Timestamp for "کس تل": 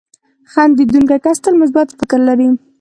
1.25-1.53